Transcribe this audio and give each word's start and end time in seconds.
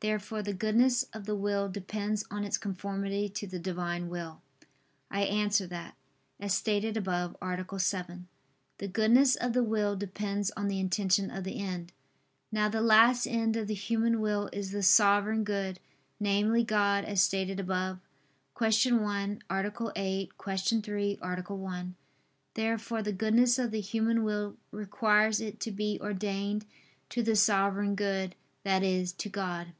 Therefore 0.00 0.42
the 0.42 0.54
goodness 0.54 1.02
of 1.12 1.24
the 1.26 1.34
will 1.34 1.68
depends 1.68 2.24
on 2.30 2.44
its 2.44 2.56
conformity 2.56 3.28
to 3.30 3.48
the 3.48 3.58
Divine 3.58 4.08
will. 4.08 4.40
I 5.10 5.22
answer 5.22 5.66
that, 5.66 5.96
As 6.38 6.54
stated 6.54 6.96
above 6.96 7.36
(A. 7.42 7.78
7), 7.80 8.28
the 8.78 8.86
goodness 8.86 9.34
of 9.34 9.54
the 9.54 9.64
will 9.64 9.96
depends 9.96 10.52
on 10.56 10.68
the 10.68 10.78
intention 10.78 11.32
of 11.32 11.42
the 11.42 11.58
end. 11.58 11.90
Now 12.52 12.68
the 12.68 12.80
last 12.80 13.26
end 13.26 13.56
of 13.56 13.66
the 13.66 13.74
human 13.74 14.20
will 14.20 14.48
is 14.52 14.70
the 14.70 14.84
Sovereign 14.84 15.42
Good, 15.42 15.80
namely, 16.20 16.62
God, 16.62 17.04
as 17.04 17.20
stated 17.20 17.58
above 17.58 17.98
(Q. 18.56 18.98
1, 18.98 19.42
A. 19.50 19.92
8; 19.96 20.38
Q. 20.38 20.80
3, 20.80 21.18
A. 21.20 21.36
1). 21.54 21.96
Therefore 22.54 23.02
the 23.02 23.12
goodness 23.12 23.58
of 23.58 23.72
the 23.72 23.80
human 23.80 24.22
will 24.22 24.58
requires 24.70 25.40
it 25.40 25.58
to 25.58 25.72
be 25.72 25.98
ordained 26.00 26.66
to 27.10 27.20
the 27.20 27.34
Sovereign 27.34 27.96
Good, 27.96 28.36
that 28.62 28.84
is, 28.84 29.10
to 29.14 29.28
God. 29.28 29.72